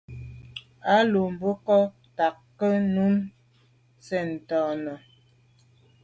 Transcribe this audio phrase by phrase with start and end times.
[0.93, 3.15] A lo mbe nkôg tàa ko’ num
[4.05, 4.93] sen ten nà.